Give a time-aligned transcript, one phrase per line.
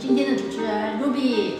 [0.00, 1.54] 今天的主持人 Ruby。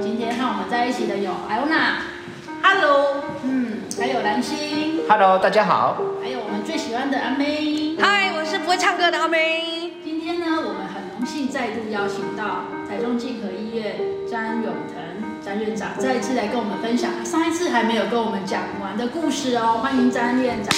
[0.00, 5.96] 今天和我们在一起的有 Iona，Hello，嗯，还有蓝心，Hello，大家好。
[6.22, 9.92] 还有我们最喜欢的阿妹，嗨，我是不会唱歌的阿妹。
[10.04, 13.96] 今天呢，我们很荣幸再度邀请到台中静和医院
[14.30, 15.02] 詹永腾
[15.42, 20.76] 詹院长再一次来跟我们分享上一次还没有跟我们讲完的故事哦，欢迎詹院长。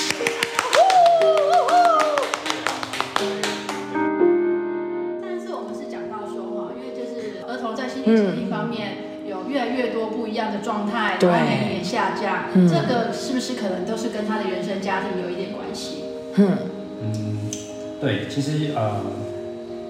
[8.10, 8.96] 嗯，一方面
[9.26, 16.04] 有越来越多不一样的状态，对，年龄下降，嗯，这个是不是可能都是跟他的原生家庭有一点关系？
[16.36, 16.58] 嗯。
[17.02, 17.50] 嗯，
[18.00, 19.00] 对，其实呃，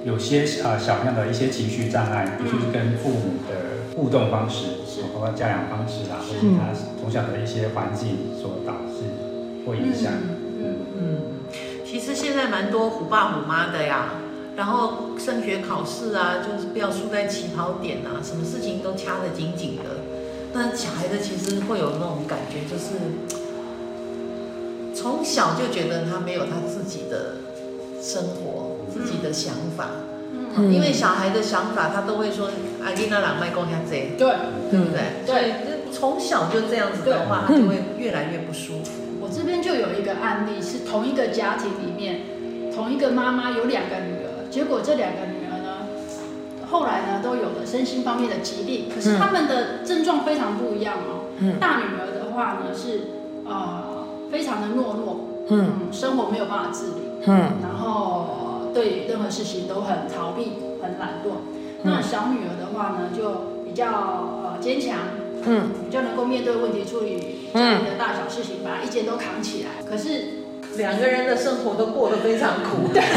[0.04, 10.12] 有些呃小朋友的一些情绪障碍，嗯，就是跟父母的互动方式，是，包括教养方式啊，或者他从小的一些环境所导致或影响。
[10.12, 10.36] 嗯。
[10.62, 11.18] 嗯，嗯，
[11.84, 14.06] 其实现在蛮多虎爸虎妈的呀。
[14.56, 20.00] 然后升学考试啊，就是不要输在起跑点啊，什么事情都掐得紧紧的。
[20.52, 22.96] 那小孩子其实会有那种感觉，就是
[24.94, 27.36] 从小就觉得他没有他自己的
[28.02, 29.90] 生活、嗯、自己的想法。
[30.56, 32.50] 嗯，因为小孩的想法，他都会说
[32.84, 34.34] ：“阿丽娜两麦公家贼。”对，
[34.70, 35.24] 对不对？
[35.24, 35.54] 对，
[35.92, 38.90] 从小就这样子的话，他就会越来越不舒服。
[39.20, 42.22] 我这边就有一个案例，是同一个家庭里面，
[42.74, 44.19] 同一个妈妈有两个女儿。
[44.50, 45.86] 结果这两个女儿呢，
[46.70, 51.30] 后来呢都有了身心方面的疾病，可是他们的症状非常不一样哦。
[51.38, 53.02] 嗯、大女儿的话呢是
[53.46, 61.46] 呃非常的懦弱，嗯，生活没有办法自理，嗯，然后对任何事情都很逃避、很懒惰。
[61.82, 63.86] 嗯、那小女儿的话呢就比较
[64.42, 64.98] 呃坚强，
[65.46, 69.88] 嗯，比较能够面对问题、处理家里的大小事情，把一件都扛起来。
[69.88, 70.39] 可是。
[70.76, 73.10] 两个人的生活都过得非常苦，对对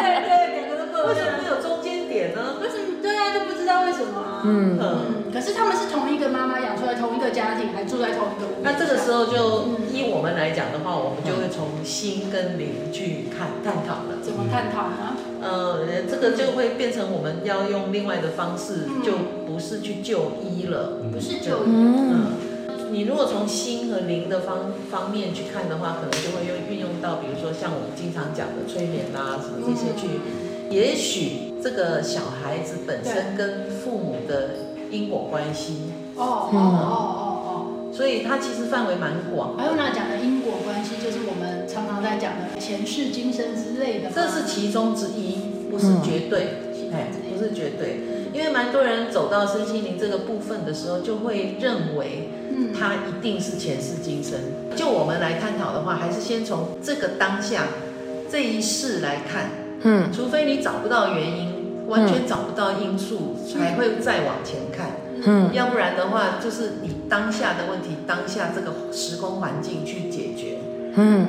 [0.00, 1.06] 对对，两个都过。
[1.08, 2.56] 为什么没有中间点呢？
[2.60, 3.02] 为什么？
[3.02, 4.42] 对啊，就不知道为什么。
[4.44, 4.86] 嗯嗯。
[5.32, 8.62] 可是他们是同一个妈妈养出来，同一个家庭，还住在同一个屋。
[8.62, 14.18] 那这个时候就依我们来讲的话，我们就会从心跟灵去看探讨了。
[14.22, 15.14] 怎么探讨呢？
[15.42, 19.12] 呃，这个就会变成我们要用另外的方式，就
[19.46, 21.68] 不是去就医了，不是就医。
[21.68, 22.32] 嗯。
[22.96, 30.18] 你如果从心和灵的方方面去看的话，可能就会用运用到，比如说像我们经常讲的催眠啊什么这些去，
[30.74, 34.52] 也许这个小孩子本身跟父母的
[34.90, 35.92] 因果关系。
[36.16, 37.92] 哦哦哦哦哦。
[37.92, 39.58] 所以它其实范围蛮广。
[39.58, 44.08] 还有那讲的因果关系，就是我们常常在讲的前世今生之类的。
[44.08, 45.36] 这是其中之一，
[45.70, 46.64] 不是绝对。
[46.94, 48.00] 哎，不是绝对，
[48.32, 52.30] 因为蛮多人走到身心灵这个部分的时候，就会认为。
[52.78, 54.38] 他一定是前世今生。
[54.74, 57.64] 就我们来探讨的话，还是先从这个当下
[58.30, 59.50] 这一世来看。
[59.82, 64.90] 嗯，除非你找不到原因，完全找不到因素，才会再往前看。
[65.24, 70.58] 嗯，要不然的话，就是你当下的问题，当下这个时空环境去解决。
[70.94, 71.26] 嗯，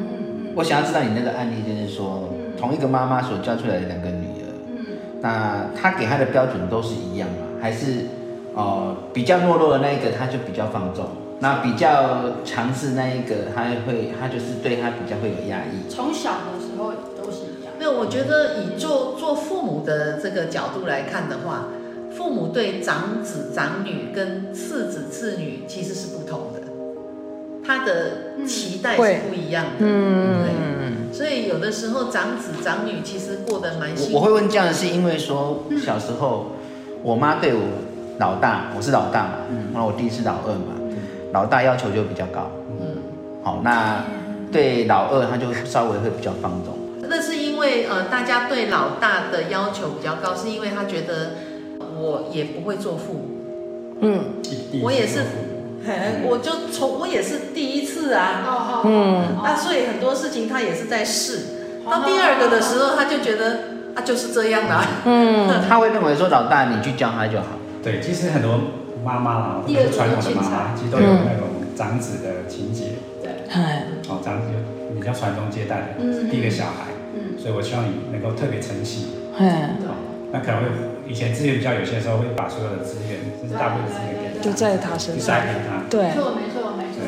[0.56, 4.86] 我想要知道你那个案例，就是说同一个妈妈所教出来的两个女儿，嗯，
[5.22, 7.46] 那她给她的标准都是一样吗？
[7.62, 8.06] 还是
[8.58, 11.06] 哦、呃，比较懦弱的那一个，他就比较放纵？
[11.40, 15.88] 那比较强势那一个，他会，他就是对他比较会有压抑。
[15.88, 17.72] 从小的时候都是一样。
[17.78, 21.68] 没有，我觉得以做做父母的这个角度来看的话，
[22.10, 26.62] 父母对长子长女跟次子次女其实是不同的，
[27.64, 29.72] 他的期待是不一样的。
[29.82, 31.14] 嗯，对。
[31.14, 34.18] 所以有的时候长子长女其实过得蛮辛苦。
[34.18, 36.48] 我会问这样，是因为说小时候
[37.04, 37.62] 我妈对我
[38.20, 39.32] 老大，我是老大嘛，
[39.74, 40.74] 然后我弟是老二嘛。
[41.34, 42.98] 老大要求就比较高，嗯，
[43.44, 44.02] 好，那
[44.52, 46.74] 对老二他就稍微会比较放纵。
[47.10, 51.32] 那是因为呃，大家对老大的要求比较高，是因为他觉得
[51.96, 53.30] 我也不会做父母，
[54.00, 54.22] 嗯，
[54.82, 55.26] 我也是，
[56.26, 61.40] 我就从我也是第一次啊，嗯，那所以很多事情他也是在试。
[61.86, 63.60] 到第二个的时候，他就觉得
[63.96, 67.48] 啊，就是这样的，嗯， 他会认为说老大你去教他就好。
[67.88, 68.60] 对，其实很多。
[69.06, 71.48] 妈妈啊，或者是传统的妈妈，其实都有那种
[71.78, 72.98] 长子的情节。
[73.24, 73.32] 对，
[74.10, 76.92] 哦，长子就比较传宗接代的，第一个小孩。
[77.16, 79.16] 嗯，所以我希望你能够特别珍惜。
[79.40, 79.80] 嗯，
[80.34, 80.68] 那可能会
[81.08, 85.88] 以前资源比较有限的时候，会把所有的资源，甚至大部分资源给他，就在他身上，在他。
[85.88, 87.00] 对，没错，没错，没错。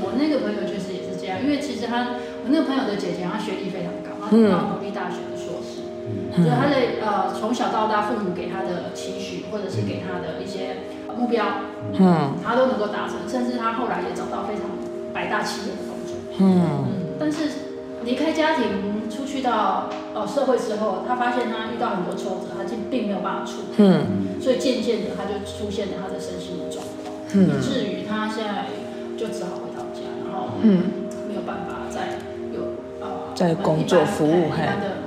[0.00, 5.20] 我那个朋友确实也是这样，因为其实他，我那个朋友的姐姐，她学历非常高，她是国立大学。
[6.36, 6.74] 嗯，所以他的
[7.04, 10.76] 呃从小到大，父母给他的期许，或者是给他的一些。
[11.18, 11.44] 目标，
[11.98, 14.62] 嗯，他都能够达成，甚至他后来也找到非常
[15.12, 16.86] 百大企业的工作，嗯，
[17.18, 17.50] 但是
[18.04, 28.66] 离开家庭出去到呃社会之后，他发现他遇到很多挫折，他就并没有办法处理，嗯，所以渐渐的他就出现了他的身心的状况，嗯，以至于他现在
[29.18, 30.84] 就只好回到家，然后嗯，
[31.26, 32.14] 没有办法再
[32.54, 32.62] 有
[33.00, 35.02] 呃在工作服务一般的。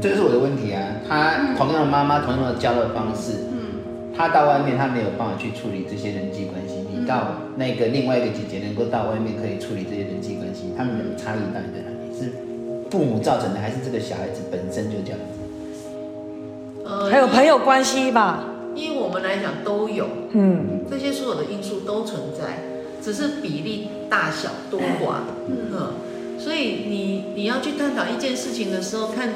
[0.00, 12.18] 这就是我的问题啊，他同样的妈妈，同样的教的方式，嗯，他到外面他没有办法去处理这些人际关系，你到那个另外一个姐姐能够到外面可以处理这些人际关系，他们的差异到底在哪里？
[12.18, 12.32] 是
[12.90, 15.38] 父母造成的，还是这个小孩子本身就这样子？
[16.84, 18.44] 呃，还有朋友关系吧。
[18.76, 22.58] 因为我们来讲都有，嗯，这些所有的因素都存在，
[23.02, 25.94] 只是比例大小多寡，嗯，
[26.38, 29.30] 所以你你要去探讨一件事情的时候，看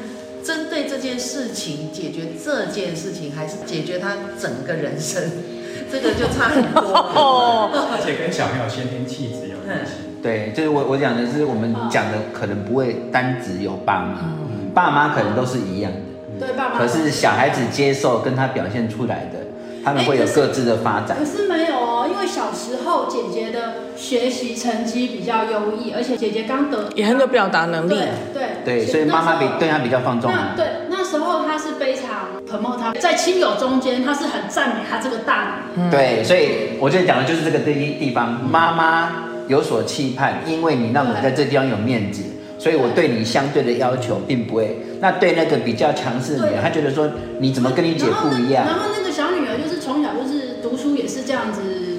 [0.45, 5.23] 针对这件事情解决这件事情，还是解决他整个人生，
[5.91, 7.71] 这个就差很多哦。
[7.73, 9.93] 而且跟小朋友先天气质有关系。
[10.23, 15.91] 对，就是我我讲的是，我们讲的可能不会单只有爸妈，嗯、爸妈可能都是一样
[16.39, 16.79] 的，对爸妈。
[16.79, 19.39] 可是小孩子接受跟他表现出来的，
[19.83, 21.17] 他们会有各自的发展。
[21.19, 21.75] 可是，可是没有
[22.21, 27.95] 为小时候姐姐的学习成绩比较优异，而且姐姐刚得也很有表达能力，
[28.35, 30.31] 对对，所以妈妈比对她比较放重。
[30.57, 35.83] 对，那时候她是非常 promote 他，在亲友中间他是很赞美他这个大女。
[35.83, 39.27] 嗯、对，所以我就讲的就是这个地地方，妈妈。
[39.49, 42.23] 有所期盼，因为你让我在这地方有面子，
[42.57, 44.79] 所以我对你相对的要求并不会。
[45.01, 48.65] 那对那个比较强势的女儿，她觉得说你怎么跟你姐不一样？
[48.65, 51.90] 然后那个小女儿就是从小就是读书也是这样子，哎，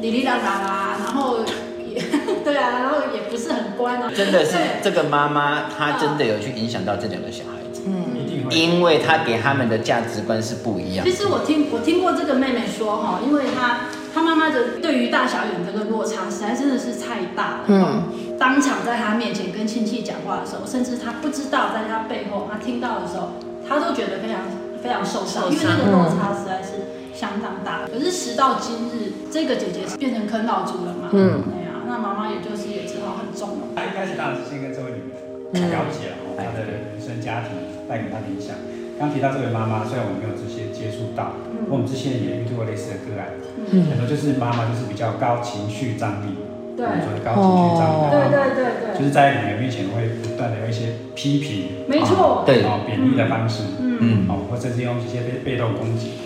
[0.00, 1.38] 哩哩啦啦啦，然后
[1.86, 2.02] 也
[2.44, 4.10] 对啊，然后也不是很乖啊。
[4.14, 11.04] 真的是这个妈妈，她真的有去影响到这两个小孩子，嗯，一定会，因为她给他们的价值观是不一样。
[11.04, 13.80] 其实我听我听过这个妹妹说哈，因为她。
[14.16, 17.64] 她妈妈的对于大小眼这个落差实在真的是太大了。
[17.66, 18.02] 嗯，
[18.38, 23.32] 当场在他面前跟亲戚讲话的时候，甚至他不知道在他背后，他听到的时候，
[23.68, 24.40] 他都觉得非常
[24.82, 27.88] 非常受伤，因为那个落差实在是相当大。
[27.88, 31.08] 可是时到今日，这个姐姐是变成啃老族了嘛？
[31.12, 33.72] 嗯，对呀，那妈妈也就是也只好很重了。
[33.74, 37.56] 她一开始当然是先跟这位女儿了解了她的原生家庭
[37.88, 38.54] 带给她的影响。
[38.98, 43.28] 刚提到这位妈妈，虽然我们没有直接接触到，嗯、我们之前也遇到过类似的个案，
[43.68, 46.32] 嗯、很多就是妈妈就是比较高情绪张力，
[46.76, 56.16] 对，我们说的高情绪张力，对对对对，就是在女儿面前会不断的有一些批评，没错，对，哦，贬义的方式，嗯，哦，或者是用一些被被动攻击，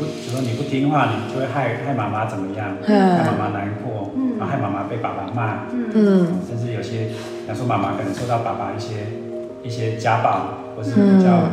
[0.00, 7.12] 不，比如说你不听话，你就会害害妈妈怎么样，害妈妈难过，嗯，然后害妈妈被爸爸骂，嗯，甚至有些，
[7.44, 9.06] 比方说妈妈可能受到爸爸一些
[9.62, 11.44] 一些家暴，或是比较。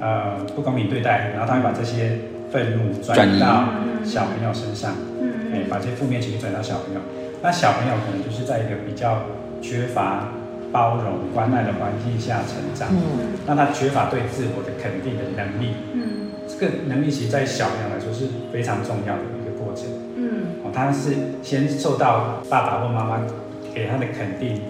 [0.00, 2.18] 呃，不公平对待，然后他会把这些
[2.50, 3.64] 愤怒转移到
[4.04, 4.92] 小朋友身上，
[5.22, 7.00] 嗯，哎，把这些负面情绪转到小朋友。
[7.40, 9.22] 那小朋友可能就是在一个比较
[9.62, 10.28] 缺乏
[10.70, 16.13] 包容、关爱的环境下成长，嗯，那他缺乏对自我的肯定的能力，嗯，
[16.58, 19.86] 这个能力其实在小朋友来说是非常重要的一个过程，
[20.16, 23.20] 嗯，哦，他是先受到爸爸或妈妈
[23.74, 24.60] 给他的肯定。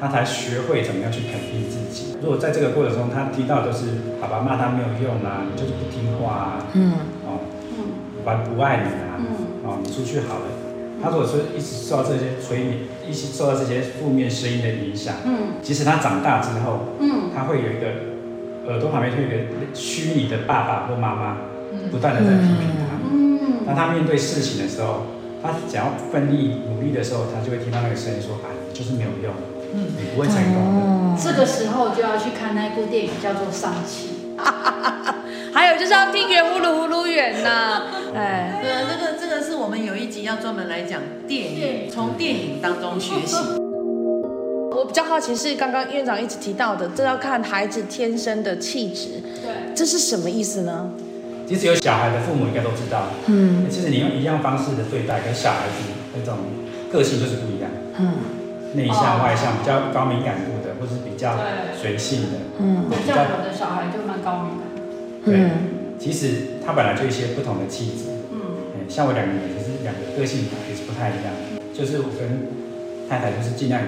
[0.00, 2.16] 他才学会怎么样去肯定自己。
[2.20, 3.86] 如果在这个过程中，他听到的都是
[4.20, 6.92] 爸爸骂他没有用啊，你就是不听话啊，嗯，
[7.24, 9.24] 哦，嗯，爸不爱你啊，嗯，
[9.64, 10.46] 哦，你出去好了。
[11.00, 12.78] 他如果说一直受到这些催眠，
[13.08, 18.13] 一直受到这些负面声音的影响，嗯，即使他长大之后，嗯，他会有一个
[18.66, 19.36] 耳朵旁边会有一个
[19.74, 21.36] 虚拟的爸爸或妈妈，
[21.90, 25.06] 不断的在批评他，嗯，当他面对事情的时候，
[25.42, 29.34] 他想要奋力努力的时候，他就会听到那个声音说：“啊，你就是没有用。”
[29.74, 30.80] 嗯，你不会成功的。
[30.80, 34.10] 哦、这个时候就要去看那部电影，叫做《丧气》。
[35.52, 37.82] 还有就是要听圆呼噜呼噜远呐。
[38.14, 43.63] 哎，对，这个这个是我们有一集要专门来讲电影，从电影当中学习。
[44.84, 49.22] 我比较好奇是刚刚院长一直提到的，这要看孩子天生的气质。
[49.40, 50.90] 对，这是什么意思呢？
[51.48, 53.08] 其实有小孩的父母应该都知道。
[53.24, 56.36] 嗯，其实你用一样方式的对待，跟小孩子那种
[56.92, 57.70] 个性就是不一样。
[57.98, 58.12] 嗯。
[58.74, 61.38] 内向外向，比较高敏感度的，或是比较
[61.80, 64.68] 随性的，嗯，比较有的小孩就蛮高敏感。
[65.24, 65.48] 对，
[65.98, 71.32] 其实他本来就一些不同的气质，嗯，像我两个女儿，其实两个个性也是不太一样。
[71.72, 72.52] 就是我跟
[73.08, 73.86] 太太就是尽量以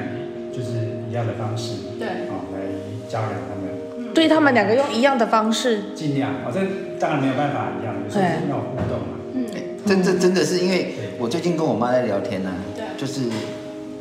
[0.56, 0.70] 就是
[1.10, 2.60] 一样的方式，对，哦，来
[3.08, 4.14] 教养他们。
[4.14, 6.30] 对他们两个用一样的方式，尽量。
[6.46, 6.60] 哦，这
[6.98, 9.18] 当然没有办法一样，有时候是那种互动嘛。
[9.34, 9.44] 嗯，
[9.84, 13.20] 真真真的是因为我最近跟我妈在聊天呢，对，就是。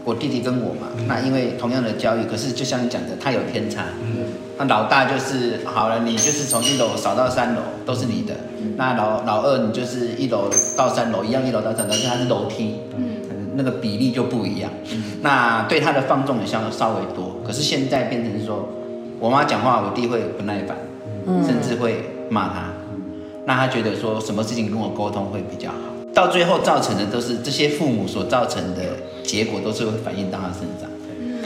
[0.08, 3.86] 我弟弟跟我嘛，嗯、那因为同样的教育，可是就像你讲的，他有偏差。
[4.04, 8.36] 嗯，那老大就是好了，你就是从一楼扫到三楼都是你的。
[8.62, 10.48] 嗯、那老老二你就是一楼
[10.78, 12.82] 到三楼一样，一楼到三楼，但是他是楼梯。
[12.96, 13.16] 嗯，
[13.56, 14.72] 那个比例就不一样。
[15.22, 18.70] 那对他的放纵也相稍微多，可是现在变成是说，
[19.20, 20.78] 我妈讲话，我弟会不耐烦，
[21.44, 22.74] 甚至会骂他。
[23.46, 25.78] 那他觉得说什么事情跟我沟通会比较好，
[26.14, 28.82] 到最后造成的都是这些父母所造成的
[29.24, 30.90] 结果，都是会反映到他身上。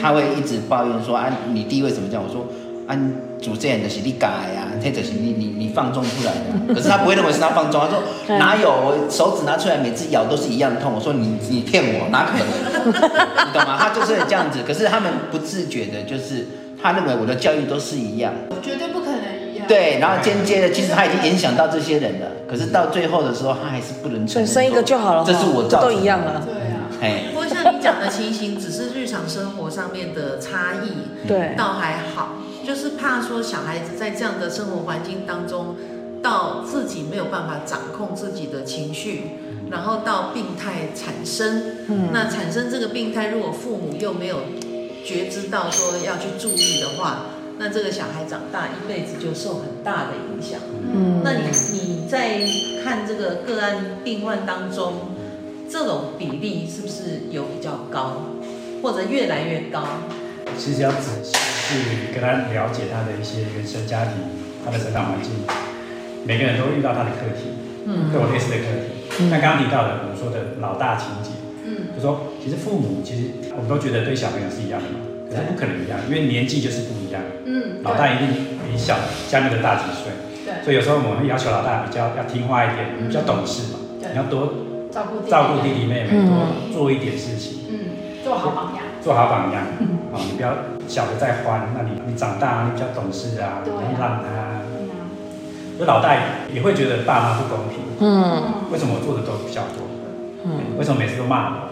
[0.00, 2.22] 他会一直抱怨说啊，你弟为什么这样？
[2.26, 2.46] 我说。
[2.90, 2.98] 按
[3.40, 6.50] 主持人的是你改呀，或者是你你你放纵出来的。
[6.74, 8.02] 可是他不会认为是他放纵，他说
[8.36, 10.92] 哪有，我手指拿出来，每次咬都是一样痛。
[10.92, 12.90] 我说你你骗我，哪可能？
[13.46, 13.78] 你懂吗？
[13.78, 14.58] 他就是这样子。
[14.66, 16.48] 可是他们不自觉的，就是
[16.82, 19.22] 他认为我的教育都是一样，绝对不可能
[19.54, 19.68] 一样。
[19.68, 22.26] 对，然后间接的，其实他已经影响到这些人了。
[22.50, 24.26] 可是到最后的时候，他还是不能。
[24.26, 25.94] 所以生一个就好了，这是我造成的。
[25.94, 26.42] 都一样了。
[26.44, 26.90] 对啊。
[27.00, 32.34] 哎，不过像你讲的情形，只是日常生活上面的差异，对，倒还好。
[32.66, 35.76] 就是怕说小孩子在这样的生活环境当中，
[36.22, 39.22] 到自己没有办法掌控自己的情绪，
[39.70, 41.76] 然后到病态产生。
[41.88, 44.40] 嗯，那产生这个病态，如果父母又没有
[45.04, 47.26] 觉知到说要去注意的话，
[47.58, 50.60] 那这个小孩长大一辈子就受很大的影响。
[50.92, 52.40] 嗯，那你你在
[52.84, 54.94] 看这个个案病患当中，
[55.70, 58.22] 这种比例是不是有比较高，
[58.82, 59.82] 或者越来越高？
[60.58, 61.34] 其实要仔细。
[61.70, 64.14] 去跟他了解他的一些原生家庭，
[64.64, 65.30] 他的成长环境，
[66.26, 67.54] 每个人都会遇到他的课题，
[67.86, 69.30] 嗯，跟我类似的课题。
[69.30, 71.30] 那刚刚提到的，我们说的老大情节，
[71.64, 74.98] 嗯，就说其实父母其实我们都觉得对小朋友是一样的嘛，
[75.30, 78.26] 可是不可能一样，因为年纪就是不一样，嗯，老大一定
[78.66, 78.96] 比小
[79.28, 80.10] 下面的大几岁，
[80.44, 86.32] 对，所以有时候我们会要求老大比较要听话一点，比较懂事嘛，对，你要多照顾照顾弟弟妹妹，多
[86.72, 89.66] 做一点事情，嗯，做好榜样，做好榜样，
[90.12, 90.52] 啊，你不要。
[90.88, 94.58] 小的在欢，那你你长大，你比较懂事啊，你让他。
[95.78, 96.16] 就老大
[96.52, 97.78] 也会觉得爸妈不公平。
[98.00, 98.42] 嗯。
[98.72, 99.86] 为什么我做的都比较多？
[100.44, 100.76] 嗯。
[100.76, 101.68] 为什么每次都骂我？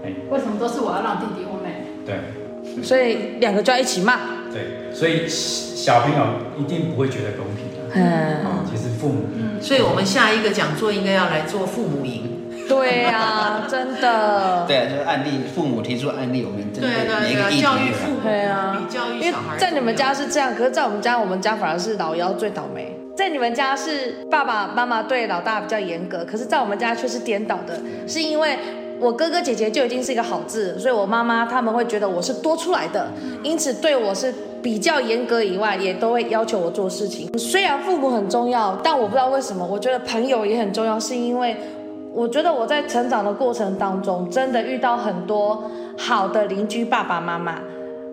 [0.00, 0.14] 对。
[0.30, 2.06] 为什么都是我要让弟弟或妹妹？
[2.06, 2.82] 对。
[2.84, 4.14] 所以两个就要一起骂。
[4.52, 4.94] 对。
[4.94, 6.24] 所以小朋友
[6.56, 7.92] 一定不会觉得公平的。
[7.94, 8.64] 嗯。
[8.70, 9.24] 其实父母。
[9.34, 9.60] 嗯。
[9.60, 12.35] 所以我们下一个讲座应该要来做父母营。
[12.68, 14.64] 对呀、啊，真的。
[14.66, 17.62] 对啊，就是案例，父母提出案例，我们针对每一个议题。
[17.62, 19.54] 教育父母，对啊，比教育小孩。
[19.54, 22.96] 因为在你们家是这样，可是在我们家，我们家反而是老幺最倒霉。
[23.16, 28.58] 在你们家是爸爸妈妈对老大比较严格，可是在我们家却是颠倒的，是因为
[29.00, 33.10] 我哥哥姐姐就已经是一个好字，所以我妈妈他们会觉得我是多出来的，
[33.42, 37.38] 因此对我是比较严格以外，也都会要求我做事情。
[37.38, 41.56] 虽然父母很重要，但我不知道为什么，我觉得朋友也很重要，是因为。
[42.16, 47.58] 我觉得我在成长的过程当中，真的遇到很多好的邻居爸爸妈妈，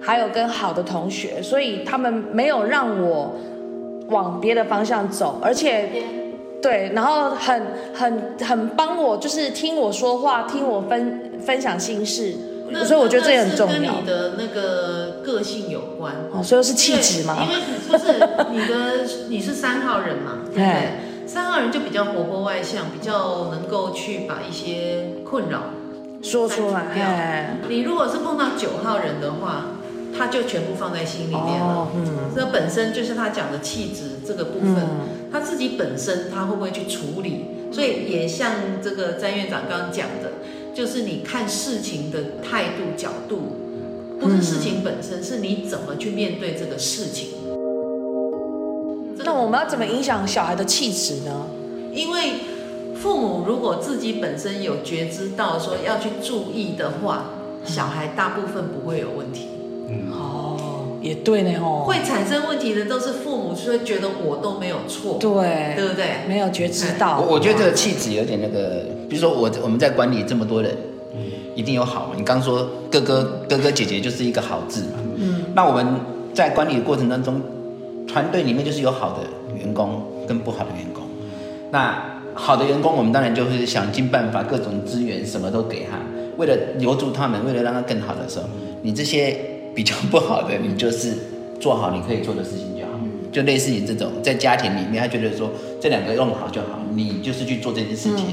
[0.02, 3.34] 还有跟好的同学，所以他们没有让我
[4.10, 5.90] 往别的方向走，而且
[6.62, 12.36] 对，然后很很很帮我，就是听我说话，听我分分享心事，
[12.84, 13.74] 所以我觉得这也很重要。
[13.74, 17.38] 跟你的那个个性有关，哦，所以是气质嘛？
[17.42, 17.56] 因为
[17.88, 18.14] 不是
[18.52, 20.40] 你的，你是三号人嘛？
[20.54, 21.12] 对。
[21.25, 25.63] 三号人就比较活泼外向，比较能够去把一些困扰
[26.22, 27.58] 说出来。
[27.68, 29.68] 你如果是碰到九号人的话，
[30.18, 31.65] 他就全部放在心里面了。
[31.65, 37.46] 哦、嗯，这本身就是他讲的气质这个部分，嗯、他自己本身他会不会去处理？
[37.72, 40.34] 所以也像这个詹院长刚刚讲的，
[40.75, 43.58] 就是你看事情的态度角度，
[44.20, 47.30] 不是事情本身，是你怎么去面对这个事情。
[49.25, 51.46] 那我们要怎么影响小孩的气质呢？
[51.94, 52.34] 因为
[52.96, 57.25] 父母如果自己本身有觉知到说要去注意的话，
[57.65, 59.48] 小孩大部分不会有问题。
[59.89, 66.27] 嗯，哦，也对呢，哦，会产生问题的都是父母，所以觉得我都没有错，对，对不对？
[66.27, 67.20] 没有觉知到。
[67.20, 70.75] 我我觉得这个气质有点那个，比如说我我们在管理这么多人，
[71.15, 71.20] 嗯，
[71.53, 72.13] 一定有好嘛。
[72.18, 75.86] 你刚说哥哥哥哥姐姐就是一个好字嘛，嗯，那我们
[76.34, 77.42] 在管理的过程当中。
[78.08, 81.04] 团队里面就是有好的员工跟不好的员工，
[81.72, 86.00] 那好的员工，我们当然就是想尽办法，各种资源什么都给他，
[86.38, 88.46] 为了留住他们，为了让他更好的时候，
[88.82, 89.38] 你这些
[89.76, 91.14] 比较不好的，你就是
[91.60, 93.00] 做好你可以做的事情就好，
[93.32, 98.26] 就类似于这种在家庭里面，他觉得说这两个用好就好，你就是去做这件事情，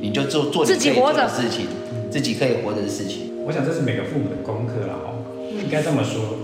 [0.00, 1.66] 你就做做你可以做的事情，
[2.10, 3.32] 自己可以活着的事情。
[3.46, 5.14] 我想这是每个父母的功课了哈，
[5.62, 6.36] 应该这么说，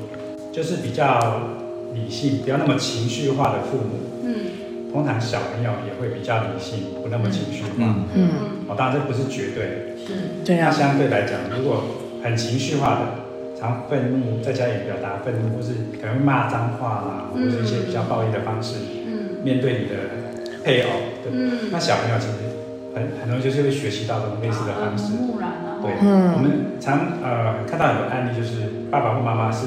[0.53, 1.62] 就是比较。
[1.95, 8.31] 理性，不要那么情绪化的父母，嗯，通常小朋友也会比较理性，不那么情绪化，嗯，
[8.69, 10.13] 哦，当然这不是绝对，是，
[10.45, 10.69] 对啊。
[10.71, 11.85] 那相对来讲，如果
[12.23, 13.01] 很情绪化的，
[13.59, 19.95] 常愤怒，在家也表达愤怒，或是可能会骂脏话啦，或者一些比较暴力的方式，嗯，面对你的
[20.65, 20.89] 配偶，
[21.23, 22.33] 对，嗯，那小朋友其实
[22.95, 25.13] 很很容易就是会学习到这种类似的方式，
[25.83, 25.93] 对，
[26.35, 29.67] 我们常呃看到很多案例，就是爸爸或妈妈是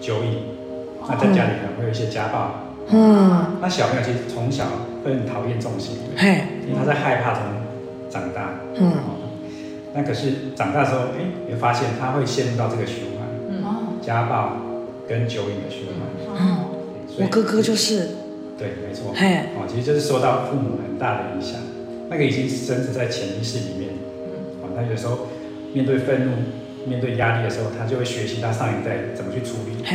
[0.00, 0.57] 酒瘾，
[1.08, 2.64] 那在家里可能会有一些家暴。
[2.90, 4.64] 嗯，那小朋友其实从小
[5.04, 7.42] 会很讨厌这种行为，嘿，因为他在害怕中
[8.08, 8.60] 长大。
[8.76, 8.92] 嗯，
[9.94, 14.56] 那可是长大之后，哎，你会发现他会陷入到这个循环，嗯，家暴
[15.06, 16.38] 跟酒瘾的循环。
[16.40, 16.58] 嗯，
[17.20, 18.08] 我哥哥就是。
[18.58, 19.12] 对，没错。
[19.14, 21.60] 嘿，哦，其实就是受到父母很大的影响，
[22.08, 23.90] 那个已经深植在潜意识里面。
[24.26, 25.28] 嗯，哦，他有时候
[25.74, 26.32] 面对愤怒、
[26.86, 29.94] 面对压力的时候，他就会学习他上一代怎么去处理愤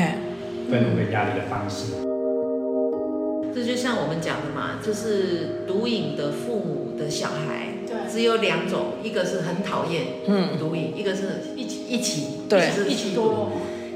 [0.70, 1.94] 怒跟压力的方式。
[3.54, 11.24] 这就像我们讲的嘛，就是毒瘾的父母的小孩，对，只有两种，一个是很讨厌，嗯，毒瘾，一个是
[11.56, 13.52] 一起一起，对，一起多。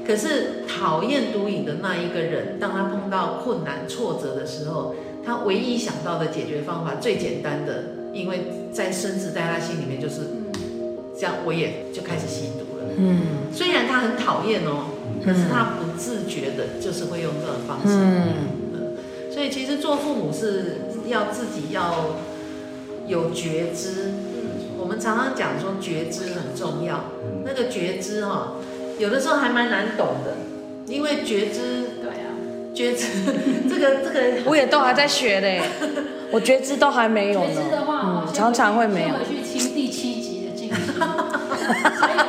[0.06, 4.94] 可是讨厌毒瘾的那一个人，当他碰到困难挫折的时候，
[5.26, 7.82] 他唯一想到的解决方法最简单的，
[8.14, 10.20] 因为在深植在他心里面就是，
[11.18, 12.84] 这样我也就开始吸毒了。
[12.96, 13.20] 嗯，
[13.52, 14.86] 虽然他很讨厌哦，
[15.28, 17.94] 可是他不自觉的，就是会用这种方式。
[17.94, 18.96] 嗯，
[19.32, 22.16] 所以其实做父母是要自己要
[23.06, 24.12] 有觉知。
[24.80, 27.04] 我们常常讲说觉知很重要，
[27.44, 28.54] 那个觉知哈。
[28.98, 30.36] 有的时候还蛮难懂的，
[30.86, 32.32] 因为觉知，对啊，
[32.74, 33.06] 觉知
[33.68, 35.60] 这个 这个，我也都还在学嘞，
[36.30, 37.46] 我觉知都还没有呢。
[37.54, 39.14] 觉知的话，嗯，常常会没有。
[39.14, 40.74] 回去听第七集的经历，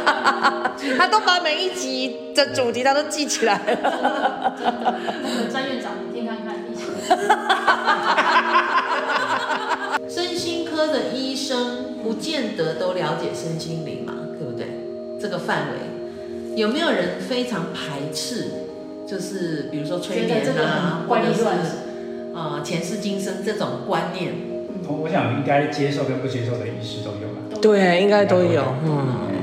[0.97, 4.55] 他都把每一集的主题他都记起来了。
[4.57, 6.55] 真的，那个张院长，你听看看。
[10.09, 14.67] 身心科的医生不见得都了解身心灵嘛，对不对？
[15.19, 15.75] 这个范围。
[16.55, 18.51] 有没有人非常排斥？
[19.07, 21.43] 就是比如说催眠啊，或者是
[22.33, 24.33] 呃前世今生这种观念？
[24.87, 27.41] 我我想应该接受跟不接受的医师都有吧。
[27.61, 28.63] 对，应该都有。
[28.83, 29.38] 嗯。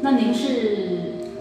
[0.00, 0.46] 那您是？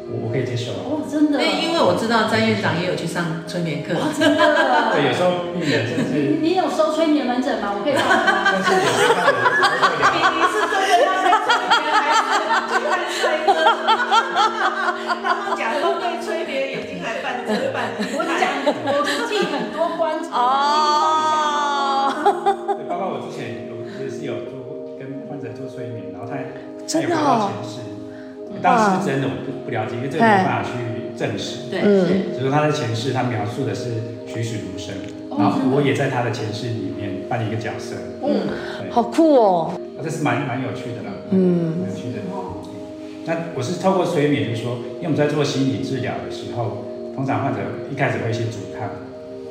[0.10, 0.72] 我我可以接受。
[0.72, 1.44] 哦，真的。
[1.44, 3.94] 因为我知道詹院长也有去上催眠课。
[4.18, 4.40] 真的。
[4.96, 6.40] 对，有时候病人甚至。
[6.42, 7.76] 你有收催眠门诊吗？
[7.76, 8.56] 我可以帮你吗？
[10.16, 12.24] 你你是真的要在催眠还是
[12.72, 13.52] 去看帅哥？
[15.22, 17.92] 他们讲都被催眠，眼睛还半遮半。
[18.16, 18.48] 我讲，
[18.88, 20.32] 我替很多观众。
[20.32, 20.40] 哦。
[22.80, 26.40] 对，包括我之前有也是有做跟患者做催眠，然后他
[26.88, 27.14] 他也回
[28.62, 31.70] 当时是真的我不不了解，因为这个没办法去证实。
[31.70, 31.82] 对。
[32.34, 33.92] 所以说他的前世他描述的是
[34.26, 34.96] 栩栩如生，
[35.38, 37.96] 然后我也在他的前世里面扮演一个角色。
[38.24, 38.48] 嗯。
[38.90, 39.74] 好酷哦。
[40.04, 41.12] 这是蛮蛮有趣的啦。
[41.32, 41.78] 嗯。
[41.82, 42.20] 蛮有趣的。
[43.26, 47.60] 那我是透过催眠，就是说，因为我们在做心理治疗的时候，通常患者
[47.92, 48.88] 一开始会一些阻抗，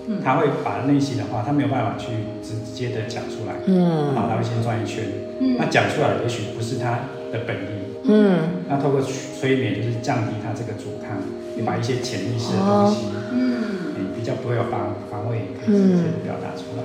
[0.08, 2.08] 嗯，他会把内心的话，他没有办法去
[2.42, 5.04] 直接的讲出来，嗯，然后他会先转一圈，
[5.40, 8.38] 嗯，那讲出来也许不是他的本意，嗯，
[8.68, 11.18] 那透过催眠就是降低他这个阻抗，
[11.56, 16.82] 你把一些潜意识的东西，嗯，比较不会有防防卫，可以直接的表达出来，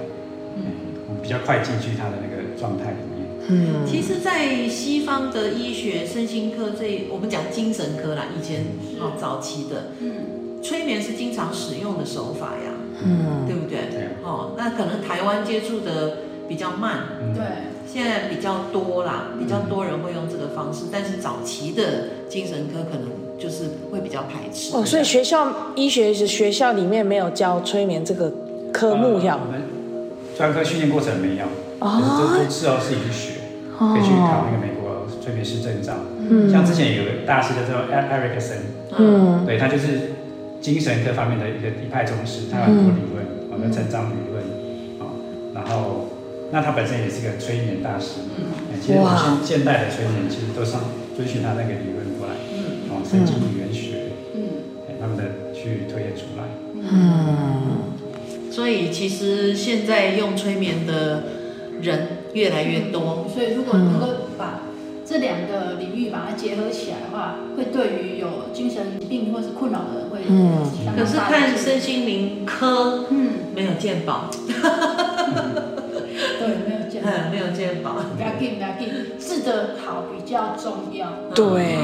[0.57, 3.21] 嗯，比较快进去他的那个状态里面。
[3.49, 8.65] 嗯，其实，在西方的医学身心科这，我们讲精神科啦，以前
[8.99, 12.71] 哦早期的，嗯，催眠是经常使用的手法呀，
[13.03, 13.89] 嗯，对不对？
[13.89, 14.07] 对。
[14.23, 16.99] 哦，那可能台湾接触的比较慢，
[17.34, 21.84] 对，现在比较多啦，比较多人会用这个方式，但是早期的
[22.30, 24.75] 精神科可能就是会比较排斥。
[24.75, 28.32] 哦，所以学校医学是学校里面没有教催眠这个
[28.71, 29.38] 科目呀？
[29.38, 29.62] 我们
[30.38, 31.45] 专科训练过程没有。
[31.80, 33.41] 哦，这都是要自己去学，
[33.77, 35.93] 可以去考那个美国催眠师证照。
[36.30, 38.58] 嗯，像之前有个大师叫做艾艾瑞克森，
[38.97, 40.13] 嗯，对，他就是
[40.62, 44.41] 精神科方面的一个一派宗师，他有很多理论，我们成长理论，
[45.01, 45.10] 啊，
[45.56, 46.08] 然后
[46.52, 48.22] 那他本身也是个催眠大师。
[48.38, 50.78] 嗯，其实我们现现代的催眠其实都是
[51.16, 54.40] 遵循他那个理论过来，嗯，哦，神经语言学，嗯，
[55.00, 56.44] 慢慢的去推演出来。
[56.76, 61.24] 嗯，所以其实现在用催眠的。
[61.82, 64.06] 人越来越多，所以如果能够
[64.38, 64.60] 把
[65.04, 70.62] 这两个领域把它结合起来的话，会对于有精神疾病或是困扰的人会嗯。
[70.96, 74.54] 可是看身心灵科，嗯，没有健保，对，
[77.32, 78.18] 没有健保，没有健保。
[78.18, 81.08] 不要紧，不要紧，治得好比较重要。
[81.34, 81.78] 对。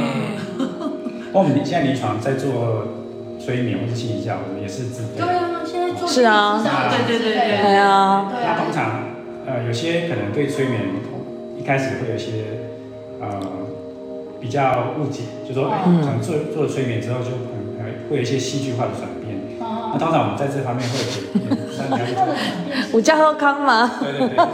[1.34, 2.88] 我们现在临床在做
[3.40, 5.10] 催眠或者心理教，我们也是自费。
[5.18, 8.32] 对啊，现在做是啊，对对对对，对啊。
[8.32, 9.08] 那通常。
[9.48, 10.82] 呃，有些可能对催眠
[11.58, 12.68] 一开始会有一些
[13.22, 13.40] 呃
[14.42, 19.08] 比较误解，就说哎，可能做做了催眠之后就很呃会有一些戏剧化的转
[19.98, 20.06] 变。
[20.06, 20.06] 哦。
[20.06, 21.18] 那通常我们在这方面会给
[21.90, 22.14] 那了解。
[22.94, 23.92] 我叫贺康吗？
[24.00, 24.38] 对对对。
[24.38, 24.46] 想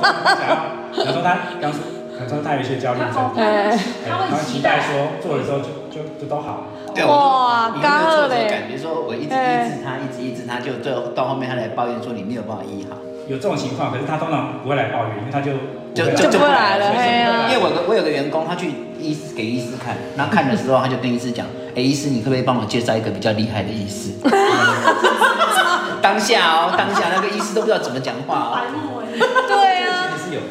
[0.47, 0.56] 要，
[0.93, 6.63] 比如说他刚可能他有一些焦虑症，他会期待说做的时候就就就都好了。
[6.95, 12.97] 对，哇，刚好的感觉说，我一直抑制他，一直抑制他，就最后到后面他来抱怨说你没有办法医好。
[13.27, 15.53] 有这种情况，可是他通常不会来抱怨，因为他就
[15.95, 16.93] 就就就不来了。
[17.49, 24.12] 因为我有我有个员工，他去医给医师看，然后看的时候他就跟医师讲，哎，医师你可不可以帮我介绍一个比较厉害的医师？
[26.03, 29.03] 当下哦，当下那个医师都不知道怎么讲话哦。
[29.47, 30.41] 对啊，其实是有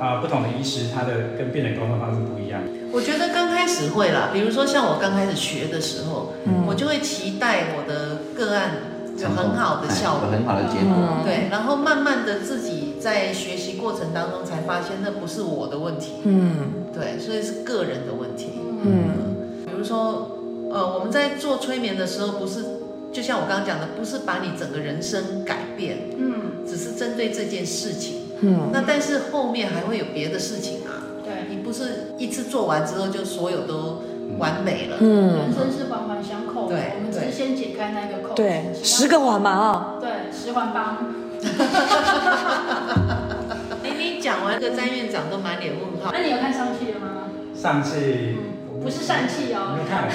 [0.00, 2.62] 啊，不同的医师他的跟病人沟通方式不一样。
[2.90, 6.32] 我觉得刚开始会啦，比如说像我刚开始学的时候，
[6.66, 8.70] 我就会期待我的个案。
[9.18, 11.22] 有很好的效果，有很好的结果。
[11.22, 16.14] 对，然后慢慢的自己在学习过程当中才发现，那不是我的问题。
[16.24, 18.48] 嗯，对，所以是个人的问题。
[18.82, 20.38] 嗯，比如说，
[20.72, 22.64] 呃，我们在做催眠的时候，不是
[23.12, 28.22] 就像我刚刚讲的，不是把你整个人生改变，嗯，只是针对这件事情。
[28.40, 31.04] 嗯，那但是后面还会有别的事情啊。
[31.22, 34.02] 对，你不是一次做完之后就所有都
[34.38, 34.96] 完美了。
[35.00, 36.74] 嗯，人生是环环相扣的。
[36.74, 38.34] 对，我们只是先解开那个扣。
[38.34, 39.98] 对，十个环嘛啊。
[40.00, 41.14] 对，十环帮。
[43.82, 46.10] 你，你讲完，这个詹院长都满脸问号。
[46.12, 47.28] 那你有看上去了吗？
[47.54, 48.38] 上气。
[48.82, 49.76] 不是疝气哦。
[49.76, 50.10] 没看。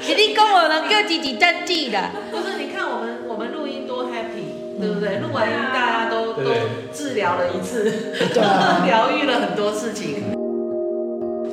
[0.00, 2.10] 是你跟我能叫弟弟淡季的。
[2.30, 5.18] 不是，你看我们我们录音多 happy，对不对？
[5.18, 6.50] 录完音大家都都
[6.92, 8.14] 治疗了一次，
[8.84, 10.41] 疗愈了很多事情。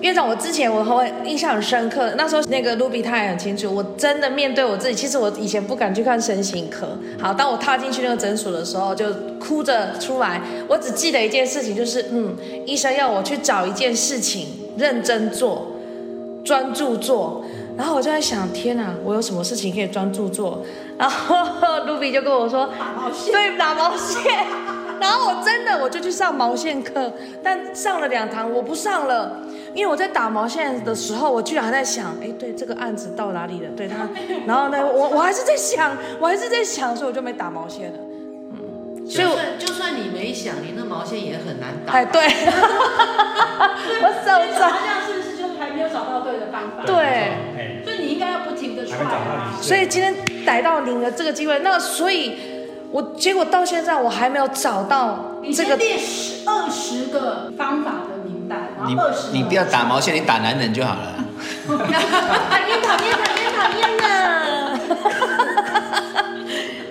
[0.02, 6.98] 院长，我之前我会印象很深刻，那时候那个 Ruby 他也很清楚，我真的面对我自己，其实我以前不敢去看身心科。
[7.20, 10.42] 好，当我踏进去那个诊所的时候，就哭着出来。
[10.70, 12.36] 我只记得一件事情，就是嗯，
[12.66, 15.68] 医生要我去找一件事情认真做，
[16.46, 17.44] 专注做。
[17.78, 20.64] 然后我就在想，天哪，我有什么事情可以专注做？
[20.98, 21.36] 然后
[21.88, 24.46] Ruby 就跟我说，打毛线，对，打毛线。
[25.00, 29.42] 然后我真的我就去上毛线课，但上了两堂，我不上了。
[29.74, 33.70] 因为我在打毛线的时候，我居然还在想，哎，对这个案子到哪里了？
[33.76, 34.08] 对他，
[34.48, 37.98] 然后呢，我我还是在想，我还是在想，所以我就没打毛线了。
[38.54, 41.94] 嗯，所以就算就算你没想，你那毛线也很难打。
[41.94, 42.22] 哎，对。
[44.02, 44.72] 我手这样
[45.06, 46.84] 是不是就还没有找到对的方法？
[46.86, 47.38] 对。
[47.84, 49.00] 所以你应该要不停的出来。
[49.62, 50.14] 所以今天
[50.46, 52.34] 逮到您的这个机会，那所以，
[52.92, 55.78] 我结果到现在我还没有找到这个。
[55.78, 58.09] 第十二十个方法的。
[58.90, 61.14] 你你不要打毛线，你打男人就好了。
[61.68, 64.06] 讨厌讨厌讨厌讨厌呢！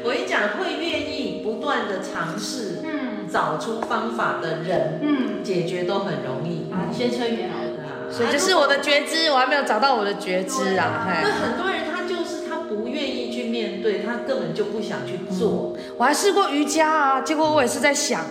[0.05, 6.71] 我一讲会愿意不断的尝试，嗯，找出方法的人，嗯，解决都很容易。
[6.73, 7.69] 啊，先催眠好了。
[8.11, 11.07] 所以这是我的觉知，我还没有找到我的觉知啊。
[11.23, 15.77] 那很多人他就是他不愿意去面对，他根本就不想去做。
[15.99, 18.23] 我还试过瑜伽啊，结果我也是在想。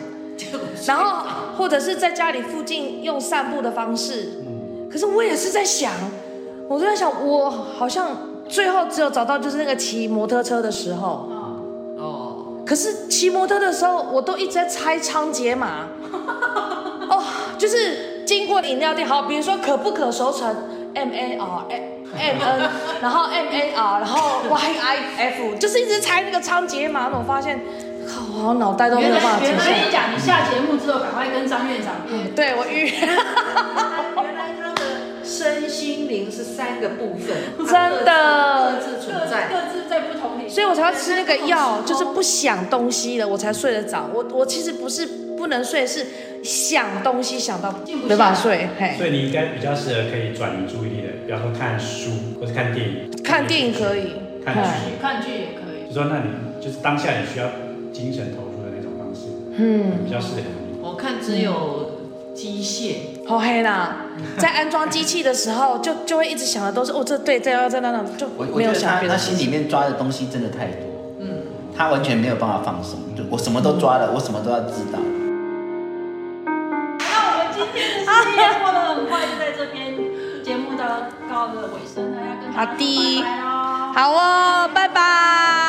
[0.86, 1.26] 然后
[1.58, 4.30] 或者是在家里附近用散步的方式，
[4.92, 5.92] 可是我也是在想，
[6.70, 8.16] 我就在想，我好像
[8.48, 11.30] 最后只有找到就是那个骑摩托车的时候，
[11.98, 15.88] 哦，可是骑摩托的时候，我都一直在猜仓颉码，
[17.10, 17.24] 哦，
[17.58, 20.48] 就是经过饮料店，好，比如说可不可熟成
[20.94, 22.70] ？M A R M N，
[23.02, 27.60] 然后 M A R，然后 Y I F，就是一直猜那个仓颉码，我发现。
[28.08, 29.40] 靠，我好脑袋都没有办法。
[29.42, 31.96] 原来跟你讲，你下节目之后赶快跟张院长。
[32.08, 32.86] 嗯，对我预。
[32.88, 34.82] 原来他的
[35.24, 37.36] 身心灵是三个部分，
[37.68, 40.48] 真的各自存在，各自在不同里。
[40.48, 44.10] 所以我才要吃那个药，就是不想东西了，我才睡得着。
[44.14, 45.06] 我我其实不是
[45.38, 46.06] 不能睡，是
[46.44, 47.74] 想东西想到
[48.08, 48.70] 没办法睡。
[48.80, 53.12] 嘿，所以你应该比较适合可以转移注意力的，比方说看书或者看电影。
[53.24, 54.14] 看电影可以，
[54.46, 54.62] 看剧
[55.02, 55.94] 看剧也可以。
[55.94, 57.46] 就说那你就是当下你需要。
[57.98, 59.22] 精神投入的那种方式，
[59.58, 60.78] 嗯，比较适合你。
[60.80, 61.94] 我看只有
[62.36, 64.06] 机械，好黑啦，
[64.38, 69.16] 在安装机器的时候，就就会一直想的都是哦，这对，这要在那那，就没有想别的。
[69.16, 70.86] 他心里面抓的东西真的太多，
[71.20, 71.42] 嗯，
[71.76, 75.00] 他完全没有办法放松，就我什么都抓了，我什么都要知道。
[77.00, 79.98] 那我们今天的时间过得很快，就在这边
[80.44, 82.86] 节目的告个尾声了，要跟大家说
[83.24, 83.48] 拜拜喽。
[83.96, 85.67] 好哦，拜拜。